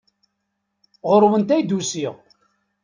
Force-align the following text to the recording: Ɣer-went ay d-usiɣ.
Ɣer-went 1.09 1.53
ay 1.55 1.63
d-usiɣ. 1.63 2.13